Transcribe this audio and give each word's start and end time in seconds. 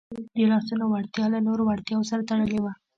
د 0.35 0.37
لاسونو 0.51 0.85
وړتیا 0.87 1.25
له 1.33 1.39
نورو 1.47 1.63
وړتیاوو 1.65 2.09
سره 2.11 2.21
تړلې 2.29 2.59
ده. 2.65 2.71